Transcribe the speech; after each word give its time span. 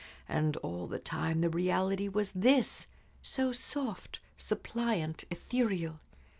And 0.27 0.57
all 0.63 0.87
the 0.87 0.97
time 0.97 1.41
the 1.41 1.49
reality 1.51 2.07
was 2.07 2.31
this 2.31 2.87
so 3.21 3.51
soft, 3.51 4.19
suppliant, 4.35 5.25
ethereal! 5.29 5.99